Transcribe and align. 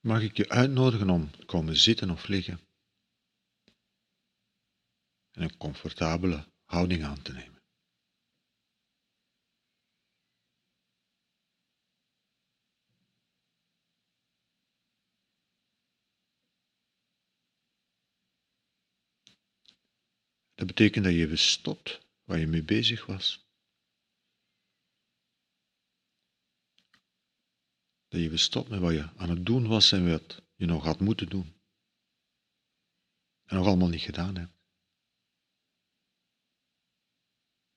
mag 0.00 0.22
ik 0.22 0.36
je 0.36 0.48
uitnodigen 0.48 1.10
om 1.10 1.30
te 1.30 1.44
komen 1.44 1.76
zitten 1.76 2.10
of 2.10 2.28
liggen 2.28 2.60
en 5.30 5.42
een 5.42 5.56
comfortabele 5.56 6.46
houding 6.64 7.04
aan 7.04 7.22
te 7.22 7.32
nemen. 7.32 7.58
Dat 20.54 20.66
betekent 20.66 21.04
dat 21.04 21.14
je 21.14 21.20
even 21.20 21.38
stopt 21.38 22.00
waar 22.24 22.38
je 22.38 22.46
mee 22.46 22.62
bezig 22.62 23.06
was. 23.06 23.49
Dat 28.10 28.20
je 28.20 28.26
even 28.26 28.38
stopt 28.38 28.68
met 28.68 28.80
wat 28.80 28.92
je 28.92 29.10
aan 29.16 29.30
het 29.30 29.46
doen 29.46 29.66
was 29.66 29.92
en 29.92 30.10
wat 30.10 30.42
je 30.54 30.66
nog 30.66 30.84
had 30.84 31.00
moeten 31.00 31.28
doen. 31.28 31.54
En 33.44 33.56
nog 33.56 33.66
allemaal 33.66 33.88
niet 33.88 34.00
gedaan 34.00 34.36
hebt. 34.36 34.52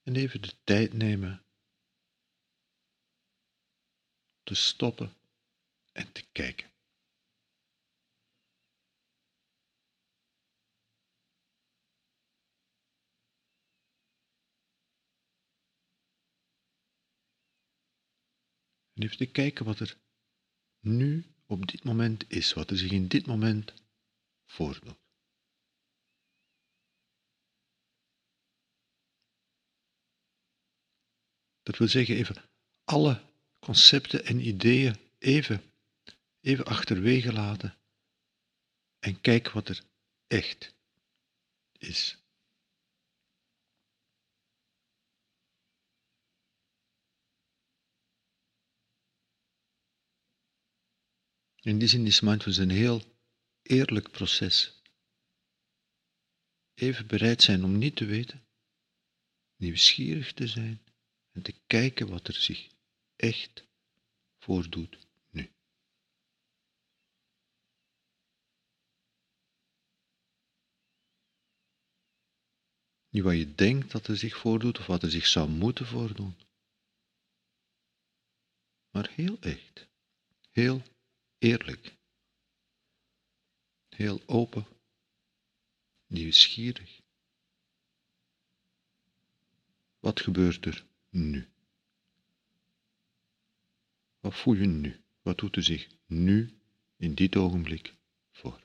En 0.02 0.16
even 0.16 0.42
de 0.42 0.54
tijd 0.64 0.94
nemen 0.94 1.46
te 4.44 4.56
stoppen 4.56 5.14
en 5.92 6.12
te 6.12 6.26
kijken. 6.32 6.72
En 18.94 19.04
even 19.04 19.18
te 19.18 19.32
kijken 19.32 19.66
wat 19.66 19.80
er 19.80 20.02
nu 20.84 21.26
op 21.46 21.68
dit 21.68 21.84
moment 21.84 22.30
is, 22.30 22.54
wat 22.54 22.70
er 22.70 22.78
zich 22.78 22.92
in 22.92 23.08
dit 23.08 23.26
moment 23.26 23.74
voordoet. 24.46 24.96
Dat 31.64 31.78
wil 31.78 31.88
zeggen 31.88 32.16
even 32.16 32.36
alle 32.84 33.22
concepten 33.60 34.26
en 34.26 34.48
ideeën 34.48 34.96
even, 35.18 35.64
even 36.40 36.66
achterwege 36.66 37.34
laten 37.34 37.78
en 39.00 39.22
kijk 39.22 39.50
wat 39.50 39.70
er 39.70 39.84
echt 40.28 40.76
is. 41.78 42.23
In 51.64 51.80
die 51.80 51.88
zin 51.88 52.06
is 52.06 52.20
mindfulness 52.22 52.62
een 52.62 52.70
heel 52.70 53.02
eerlijk 53.62 54.12
proces. 54.12 54.82
Even 56.74 57.08
bereid 57.08 57.42
zijn 57.42 57.64
om 57.64 57.78
niet 57.78 57.96
te 57.96 58.06
weten, 58.06 58.48
nieuwsgierig 59.56 60.34
te 60.34 60.48
zijn 60.48 60.84
en 61.32 61.42
te 61.42 61.54
kijken 61.68 62.08
wat 62.08 62.28
er 62.28 62.34
zich 62.34 62.70
echt 63.16 63.66
voordoet 64.40 64.98
nu. 65.30 65.52
Niet 73.10 73.24
wat 73.24 73.38
je 73.38 73.56
denkt 73.56 73.92
dat 73.92 74.08
er 74.08 74.18
zich 74.18 74.38
voordoet 74.38 74.80
of 74.80 74.86
wat 74.86 75.04
er 75.04 75.12
zich 75.12 75.28
zou 75.28 75.50
moeten 75.50 75.86
voordoen, 75.86 76.36
maar 78.90 79.10
heel 79.10 79.38
echt, 79.40 79.88
heel 80.52 80.93
eerlijk, 81.44 81.96
heel 83.90 84.22
open, 84.26 84.68
nieuwsgierig. 86.08 87.02
Wat 90.00 90.22
gebeurt 90.22 90.66
er 90.66 90.86
nu? 91.10 91.50
Wat 94.20 94.36
voel 94.36 94.54
je 94.54 94.66
nu? 94.66 95.04
Wat 95.22 95.38
doet 95.38 95.56
er 95.56 95.64
zich 95.64 95.88
nu 96.06 96.58
in 96.98 97.16
dit 97.16 97.36
ogenblik 97.36 97.96
voor? 98.32 98.64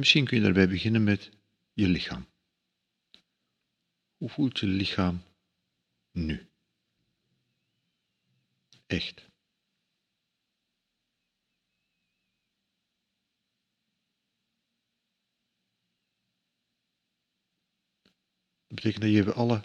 Misschien 0.00 0.24
kun 0.24 0.36
je 0.36 0.42
daarbij 0.42 0.68
beginnen 0.68 1.04
met 1.04 1.30
je 1.72 1.88
lichaam. 1.88 2.26
Hoe 4.16 4.28
voelt 4.28 4.58
je 4.58 4.66
lichaam 4.66 5.22
nu? 6.12 6.48
Echt. 8.86 9.28
Dat 18.66 18.78
betekent 18.78 19.02
dat 19.02 19.12
je 19.12 19.32
alle 19.32 19.62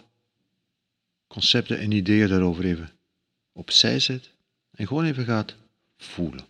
concepten 1.26 1.78
en 1.78 1.90
ideeën 1.90 2.28
daarover 2.28 2.64
even 2.64 2.98
opzij 3.52 4.00
zet 4.00 4.30
en 4.70 4.86
gewoon 4.86 5.04
even 5.04 5.24
gaat 5.24 5.56
voelen. 5.96 6.48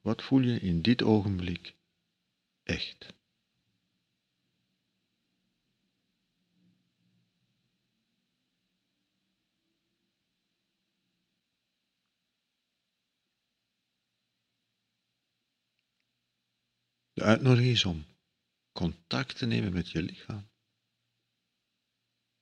Wat 0.00 0.22
voel 0.22 0.40
je 0.40 0.60
in 0.60 0.82
dit 0.82 1.02
ogenblik 1.02 1.74
echt? 2.66 3.14
De 17.12 17.22
uitnodiging 17.22 17.72
is 17.72 17.84
om 17.84 18.04
contact 18.72 19.36
te 19.36 19.46
nemen 19.46 19.72
met 19.72 19.90
je 19.90 20.02
lichaam. 20.02 20.48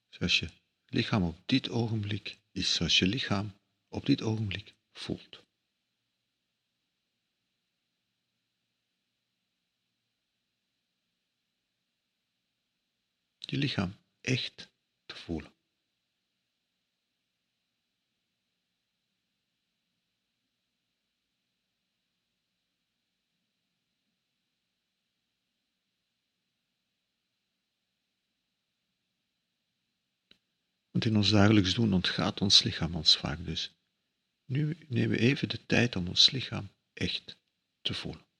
Zoals 0.08 0.38
je 0.38 0.48
lichaam 0.86 1.22
op 1.22 1.42
dit 1.46 1.68
ogenblik 1.68 2.38
is, 2.52 2.74
zoals 2.74 2.98
je 2.98 3.06
lichaam 3.06 3.54
op 3.88 4.06
dit 4.06 4.22
ogenblik 4.22 4.74
voelt. 4.92 5.43
Je 13.46 13.56
lichaam 13.56 13.96
echt 14.20 14.72
te 15.06 15.16
voelen. 15.16 15.52
Want 30.90 31.04
in 31.04 31.16
ons 31.16 31.30
dagelijks 31.30 31.74
doen 31.74 31.92
ontgaat 31.92 32.40
ons 32.40 32.62
lichaam 32.62 32.94
ons 32.94 33.16
vaak 33.16 33.44
dus. 33.44 33.72
Nu 34.44 34.76
nemen 34.88 35.16
we 35.16 35.18
even 35.18 35.48
de 35.48 35.66
tijd 35.66 35.96
om 35.96 36.08
ons 36.08 36.30
lichaam 36.30 36.70
echt 36.92 37.36
te 37.80 37.94
voelen. 37.94 38.33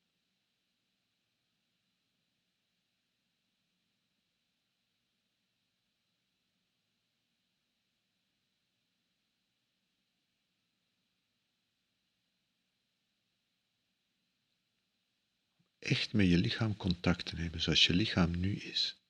Met 16.13 16.27
je 16.29 16.39
lichaam 16.39 16.77
contact 16.77 17.25
te 17.25 17.35
nemen 17.35 17.61
zoals 17.61 17.87
je 17.87 17.95
lichaam 17.95 18.39
nu 18.39 18.57
is. 18.57 19.05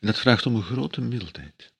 Dat 0.00 0.18
vraagt 0.18 0.46
om 0.46 0.54
een 0.54 0.62
grote 0.62 1.00
mildheid. 1.00 1.72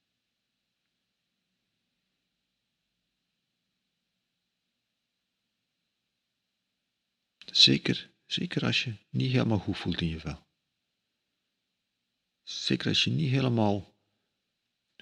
Zeker, 7.53 8.11
zeker 8.27 8.65
als 8.65 8.85
je 8.85 8.97
niet 9.11 9.33
helemaal 9.33 9.59
goed 9.59 9.79
voelt 9.79 10.01
in 10.01 10.09
je 10.09 10.21
vel. 10.21 10.47
Zeker 12.43 12.89
als 12.89 13.05
je 13.05 13.11
niet 13.11 13.31
helemaal 13.31 13.95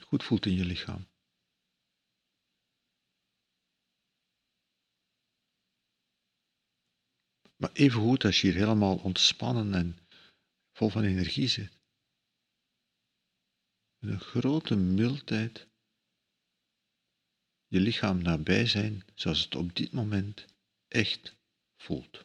goed 0.03 0.23
voelt 0.25 0.47
in 0.47 0.55
je 0.55 0.65
lichaam. 0.65 1.12
Maar 7.63 7.73
even 7.73 8.01
goed 8.01 8.25
als 8.25 8.41
je 8.41 8.47
hier 8.47 8.57
helemaal 8.57 8.97
ontspannen 8.97 9.75
en 9.75 9.99
vol 10.73 10.89
van 10.89 11.03
energie 11.03 11.49
zit. 11.49 11.79
Met 13.99 14.13
een 14.13 14.21
grote 14.21 14.77
mildheid 14.77 15.69
je 17.67 17.81
lichaam 17.81 18.23
nabij 18.23 18.67
zijn 18.67 19.03
zoals 19.15 19.45
het 19.45 19.55
op 19.55 19.77
dit 19.77 19.93
moment 19.93 20.47
echt 20.89 21.37
voelt. 21.77 22.25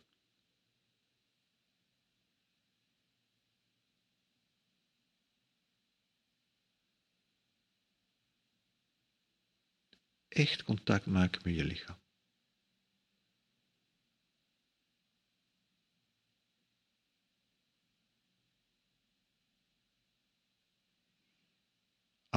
Echt 10.27 10.63
contact 10.63 11.05
maken 11.05 11.41
met 11.43 11.55
je 11.55 11.63
lichaam. 11.63 12.06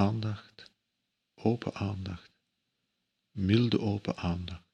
Aandacht, 0.00 0.70
open 1.35 1.75
aandacht, 1.75 2.32
milde 3.31 3.81
open 3.81 4.17
aandacht. 4.17 4.69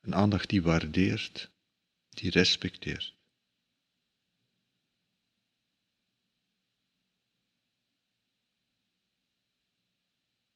Een 0.00 0.14
aandacht 0.14 0.48
die 0.48 0.62
waardeert, 0.62 1.50
die 2.08 2.30
respecteert. 2.30 3.16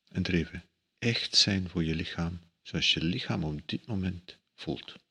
En 0.09 0.25
er 0.25 0.35
even 0.35 0.69
echt 0.99 1.37
zijn 1.37 1.69
voor 1.69 1.85
je 1.85 1.95
lichaam, 1.95 2.41
zoals 2.63 2.95
je 2.95 3.05
lichaam 3.05 3.45
op 3.45 3.69
dit 3.69 3.87
moment 3.87 4.39
voelt. 4.55 5.06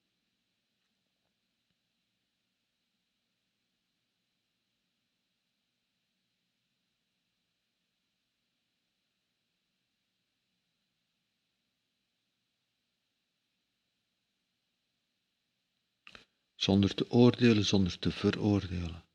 Zonder 16.56 16.96
te 16.96 17.10
oordelen, 17.10 17.66
zonder 17.66 18.00
te 18.00 18.12
veroordelen. 18.12 19.06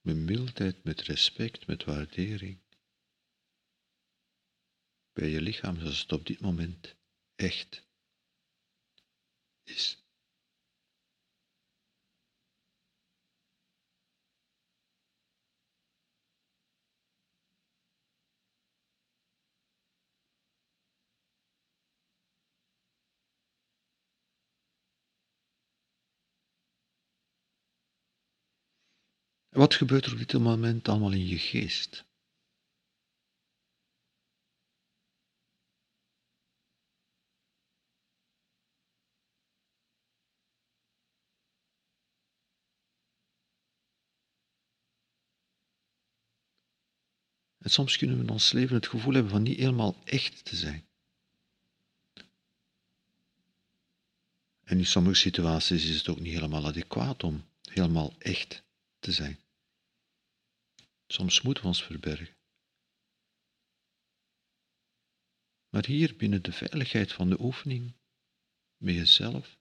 Met 0.00 0.16
mildheid, 0.16 0.84
met 0.84 1.00
respect, 1.00 1.66
met 1.66 1.84
waardering. 1.84 2.60
Bij 5.12 5.28
je 5.28 5.40
lichaam 5.40 5.78
zoals 5.78 6.00
het 6.00 6.12
op 6.12 6.26
dit 6.26 6.40
moment 6.40 6.96
echt 7.34 7.86
is. 9.62 10.05
Wat 29.56 29.74
gebeurt 29.74 30.04
er 30.04 30.12
op 30.12 30.18
dit 30.18 30.32
moment 30.32 30.88
allemaal 30.88 31.12
in 31.12 31.26
je 31.26 31.38
geest? 31.38 32.04
En 47.58 47.70
soms 47.70 47.96
kunnen 47.96 48.16
we 48.16 48.22
in 48.22 48.30
ons 48.30 48.52
leven 48.52 48.76
het 48.76 48.86
gevoel 48.86 49.12
hebben 49.12 49.32
van 49.32 49.42
niet 49.42 49.58
helemaal 49.58 49.96
echt 50.04 50.44
te 50.44 50.56
zijn. 50.56 50.88
En 54.62 54.78
in 54.78 54.86
sommige 54.86 55.16
situaties 55.16 55.88
is 55.88 55.96
het 55.96 56.08
ook 56.08 56.20
niet 56.20 56.34
helemaal 56.34 56.66
adequaat 56.66 57.24
om 57.24 57.44
helemaal 57.62 58.14
echt 58.18 58.64
te 58.98 59.12
zijn. 59.12 59.45
Soms 61.06 61.42
moeten 61.42 61.62
we 61.62 61.68
ons 61.68 61.84
verbergen. 61.84 62.36
Maar 65.68 65.86
hier 65.86 66.16
binnen 66.16 66.42
de 66.42 66.52
veiligheid 66.52 67.12
van 67.12 67.28
de 67.28 67.40
oefening, 67.40 67.94
met 68.76 68.94
jezelf, 68.94 69.58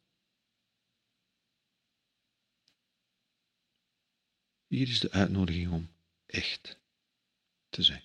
hier 4.67 4.87
is 4.87 4.99
de 4.99 5.11
uitnodiging 5.11 5.71
om 5.71 5.89
echt 6.25 6.79
te 7.69 7.83
zijn. 7.83 8.03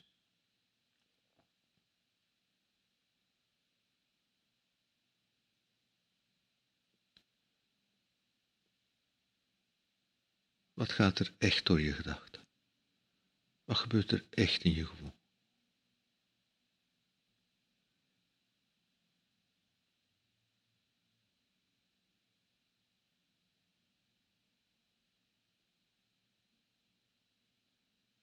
Wat 10.73 10.93
gaat 10.93 11.19
er 11.19 11.35
echt 11.39 11.67
door 11.67 11.81
je 11.81 11.93
gedachten? 11.93 12.30
Wat 13.71 13.79
gebeurt 13.79 14.11
er 14.11 14.27
echt 14.31 14.63
in 14.63 14.73
je 14.73 14.87
gevoel? 14.87 15.13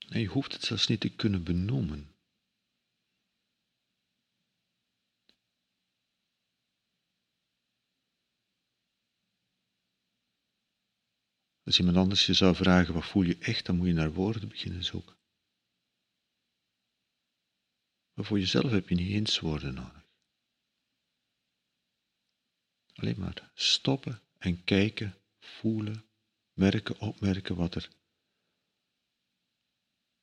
En 0.09 0.19
je 0.19 0.27
hoeft 0.27 0.53
het 0.53 0.63
zelfs 0.63 0.87
niet 0.87 0.99
te 0.99 1.15
kunnen 1.15 1.43
benoemen. 1.43 2.15
Als 11.63 11.79
iemand 11.79 11.97
anders 11.97 12.25
je 12.25 12.33
zou 12.33 12.55
vragen 12.55 12.93
wat 12.93 13.05
voel 13.05 13.23
je 13.23 13.37
echt, 13.37 13.65
dan 13.65 13.77
moet 13.77 13.87
je 13.87 13.93
naar 13.93 14.13
woorden 14.13 14.49
beginnen 14.49 14.83
zoeken. 14.83 15.17
Maar 18.17 18.25
voor 18.25 18.39
jezelf 18.39 18.71
heb 18.71 18.89
je 18.89 18.95
niet 18.95 19.11
eens 19.11 19.39
woorden 19.39 19.73
nodig. 19.73 20.05
Alleen 22.93 23.19
maar 23.19 23.51
stoppen 23.53 24.21
en 24.37 24.63
kijken, 24.63 25.15
voelen, 25.39 26.05
merken, 26.53 26.99
opmerken 26.99 27.55
wat 27.55 27.75
er 27.75 27.89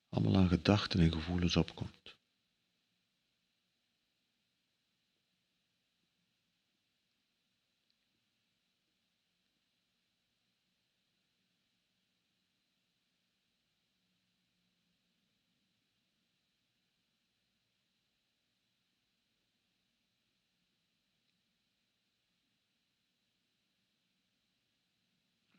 allemaal 0.08 0.36
aan 0.36 0.48
gedachten 0.48 1.00
en 1.00 1.12
gevoelens 1.12 1.56
opkomt. 1.56 2.13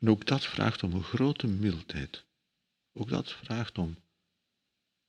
En 0.06 0.12
ook 0.12 0.26
dat 0.26 0.44
vraagt 0.44 0.82
om 0.82 0.92
een 0.92 1.02
grote 1.02 1.46
mildheid. 1.46 2.24
Ook 2.92 3.08
dat 3.08 3.32
vraagt 3.32 3.78
om 3.78 3.96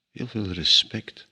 heel 0.10 0.28
veel 0.28 0.52
respect. 0.52 1.30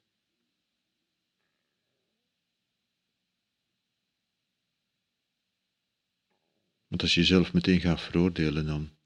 Want 6.88 7.02
als 7.02 7.14
je 7.14 7.20
jezelf 7.20 7.54
meteen 7.54 7.80
gaat 7.80 8.02
veroordelen, 8.02 8.66
dan 8.66 8.98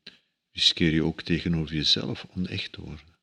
riskeer 0.51 0.93
je 0.93 1.03
ook 1.03 1.21
tegenover 1.21 1.75
jezelf 1.75 2.25
onecht 2.25 2.71
te 2.71 2.81
worden. 2.81 3.19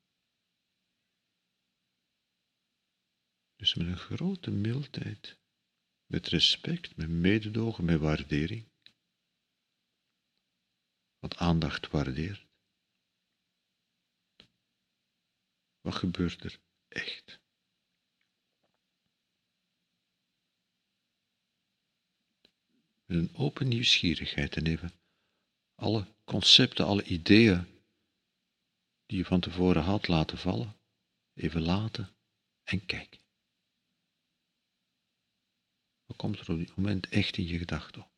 Dus 3.55 3.75
met 3.75 3.87
een 3.87 3.97
grote 3.97 4.51
mildheid, 4.51 5.37
met 6.05 6.27
respect, 6.27 6.95
met 6.95 7.09
mededogen, 7.09 7.85
met 7.85 7.99
waardering 7.99 8.75
wat 11.19 11.35
aandacht 11.37 11.87
waardeert. 11.87 12.45
Wat 15.81 15.95
gebeurt 15.95 16.43
er 16.43 16.59
echt? 16.87 17.39
Met 23.05 23.17
een 23.17 23.35
open 23.35 23.67
nieuwsgierigheid 23.67 24.55
en 24.55 24.65
even 24.65 24.91
alle 25.75 26.15
concepten, 26.23 26.85
alle 26.85 27.03
ideeën 27.03 27.81
die 29.05 29.17
je 29.17 29.25
van 29.25 29.39
tevoren 29.39 29.83
had 29.83 30.07
laten 30.07 30.37
vallen, 30.37 30.79
even 31.33 31.61
laten 31.61 32.15
en 32.63 32.85
kijken. 32.85 33.19
Wat 36.05 36.17
komt 36.17 36.39
er 36.39 36.51
op 36.51 36.57
dit 36.57 36.75
moment 36.75 37.09
echt 37.09 37.37
in 37.37 37.47
je 37.47 37.57
gedachten 37.57 38.01
op? 38.01 38.16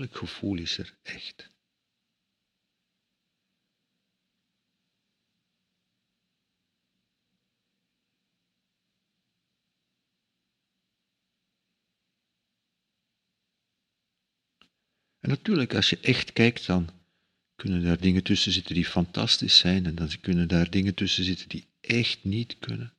het 0.00 0.16
gevoel 0.16 0.58
is 0.58 0.78
er 0.78 0.98
echt? 1.02 1.54
En 15.26 15.32
natuurlijk, 15.32 15.74
als 15.74 15.90
je 15.90 15.98
echt 16.00 16.32
kijkt, 16.32 16.66
dan 16.66 16.90
kunnen 17.54 17.84
daar 17.84 18.00
dingen 18.00 18.22
tussen 18.22 18.52
zitten 18.52 18.74
die 18.74 18.84
fantastisch 18.84 19.58
zijn 19.58 19.86
en 19.86 19.94
dan 19.94 20.20
kunnen 20.20 20.48
daar 20.48 20.70
dingen 20.70 20.94
tussen 20.94 21.24
zitten 21.24 21.48
die 21.48 21.68
echt 21.80 22.24
niet 22.24 22.58
kunnen. 22.58 22.96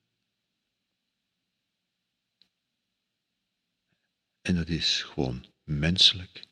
En 4.42 4.56
dat 4.56 4.68
is 4.68 5.04
gewoon 5.04 5.46
menselijk. 5.64 6.46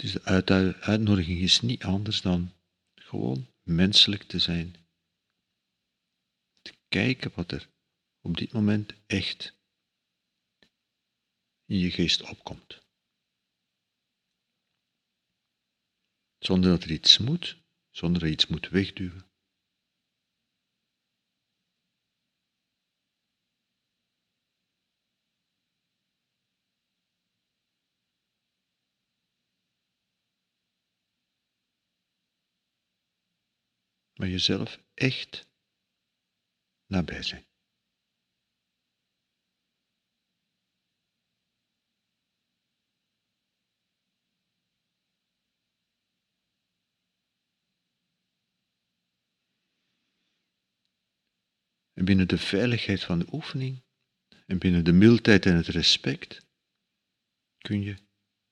Dus 0.00 0.12
de 0.12 0.76
uitnodiging 0.80 1.38
is 1.40 1.60
niet 1.60 1.84
anders 1.84 2.22
dan 2.22 2.52
gewoon 2.94 3.46
menselijk 3.62 4.22
te 4.22 4.38
zijn. 4.38 4.74
Te 6.62 6.72
kijken 6.88 7.32
wat 7.34 7.52
er 7.52 7.68
op 8.20 8.36
dit 8.36 8.52
moment 8.52 8.92
echt 9.06 9.58
in 11.64 11.78
je 11.78 11.90
geest 11.90 12.22
opkomt. 12.22 12.82
Zonder 16.38 16.70
dat 16.70 16.82
er 16.82 16.90
iets 16.90 17.18
moet, 17.18 17.56
zonder 17.90 18.20
dat 18.20 18.28
je 18.28 18.34
iets 18.34 18.46
moet 18.46 18.68
wegduwen. 18.68 19.29
Maar 34.20 34.28
jezelf 34.28 34.80
echt 34.94 35.48
nabij 36.86 37.22
zijn. 37.22 37.46
En 51.92 52.04
binnen 52.04 52.28
de 52.28 52.38
veiligheid 52.38 53.04
van 53.04 53.18
de 53.18 53.26
oefening 53.32 53.82
en 54.46 54.58
binnen 54.58 54.84
de 54.84 54.92
mildheid 54.92 55.46
en 55.46 55.56
het 55.56 55.66
respect 55.66 56.46
kun 57.58 57.82
je 57.82 57.96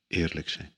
eerlijk 0.06 0.48
zijn. 0.48 0.77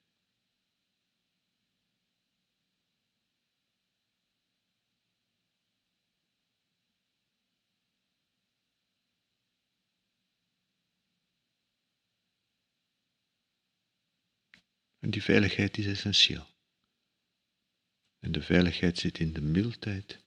En 15.00 15.11
die 15.11 15.23
veiligheid 15.23 15.78
is 15.78 15.87
essentieel. 15.87 16.47
En 18.19 18.33
de 18.33 18.42
veiligheid 18.42 18.99
zit 18.99 19.19
in 19.19 19.33
de 19.33 19.40
mildheid, 19.40 20.25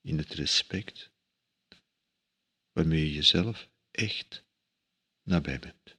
in 0.00 0.18
het 0.18 0.32
respect, 0.32 1.10
waarmee 2.72 3.00
je 3.00 3.12
jezelf 3.12 3.68
echt 3.90 4.44
nabij 5.22 5.58
bent. 5.58 5.96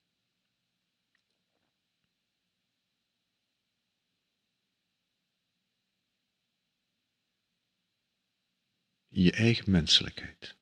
Je 9.07 9.31
eigen 9.31 9.71
menselijkheid. 9.71 10.55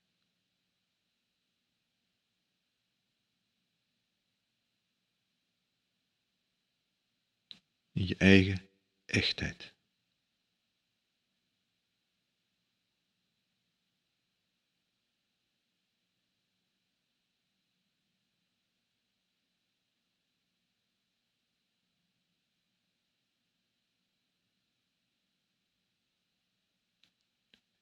In 7.93 8.07
je 8.07 8.15
eigen 8.17 8.69
echtheid. 9.05 9.73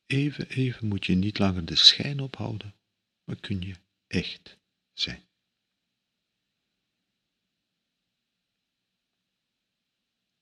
Even, 0.06 0.50
even 0.50 0.88
moet 0.88 1.06
je 1.06 1.16
niet 1.16 1.40
langer 1.40 1.66
de 1.66 1.76
schijn 1.76 2.20
ophouden, 2.20 2.76
maar 3.24 3.40
kun 3.40 3.62
je 3.62 3.76
echt 4.08 4.58
zijn. 4.94 5.31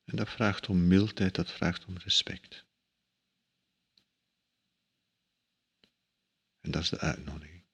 En 0.09 0.15
dat 0.15 0.29
vraagt 0.29 0.69
om 0.69 0.87
mildheid, 0.87 1.35
dat 1.35 1.51
vraagt 1.51 1.85
om 1.85 1.97
respect. 1.97 2.65
En 6.59 6.71
dat 6.71 6.81
is 6.81 6.89
de 6.89 6.99
uitnodiging. 6.99 7.67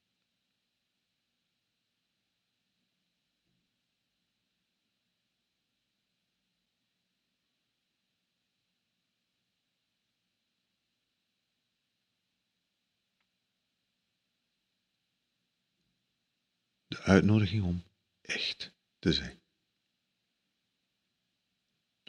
De 16.88 17.01
uitnodiging 17.01 17.63
om 17.63 17.84
echt 18.22 18.74
te 19.00 19.13
zijn 19.13 19.44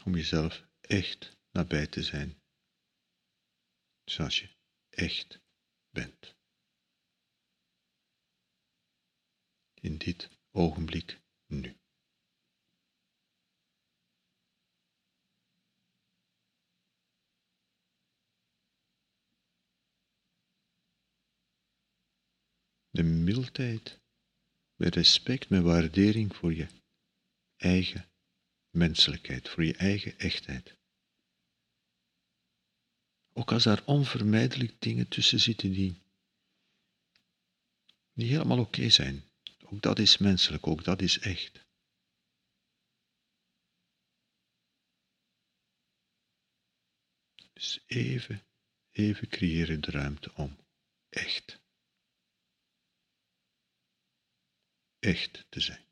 om 0.07 0.15
jezelf 0.15 0.65
echt 0.81 1.37
nabij 1.51 1.87
te 1.87 2.03
zijn, 2.03 2.43
zoals 4.05 4.41
je 4.41 4.57
echt 4.89 5.41
bent. 5.91 6.35
In 9.75 9.99
dit 9.99 10.31
ogenblik 10.51 11.21
nu. 11.47 11.77
De 22.91 23.03
mildheid, 23.03 24.01
met 24.75 24.95
respect, 24.95 25.49
met 25.49 25.63
waardering 25.63 26.37
voor 26.37 26.55
je 26.55 26.67
eigen 27.57 28.16
menselijkheid, 28.77 29.49
voor 29.49 29.65
je 29.65 29.77
eigen 29.77 30.19
echtheid. 30.19 30.77
Ook 33.33 33.53
als 33.53 33.63
daar 33.63 33.85
onvermijdelijk 33.85 34.81
dingen 34.81 35.09
tussen 35.09 35.41
zitten 35.41 35.71
die 35.73 36.03
niet 38.13 38.29
helemaal 38.29 38.59
oké 38.59 38.91
zijn. 38.91 39.25
Ook 39.65 39.83
dat 39.83 39.99
is 39.99 40.19
menselijk, 40.19 40.67
ook 40.67 40.85
dat 40.85 41.03
is 41.03 41.19
echt. 41.19 41.65
Dus 47.53 47.85
even, 47.87 48.47
even 48.91 49.29
creëren 49.29 49.81
de 49.81 49.91
ruimte 49.91 50.35
om 50.35 50.59
echt, 51.09 51.61
echt 54.99 55.47
te 55.49 55.61
zijn. 55.61 55.86